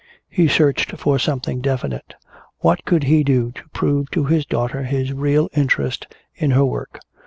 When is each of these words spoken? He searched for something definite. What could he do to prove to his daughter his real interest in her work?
He 0.29 0.47
searched 0.47 0.97
for 0.97 1.19
something 1.19 1.61
definite. 1.61 2.15
What 2.61 2.85
could 2.85 3.03
he 3.03 3.23
do 3.23 3.51
to 3.51 3.69
prove 3.69 4.09
to 4.09 4.25
his 4.25 4.47
daughter 4.47 4.81
his 4.81 5.13
real 5.13 5.47
interest 5.53 6.07
in 6.33 6.49
her 6.57 6.65
work? 6.65 7.01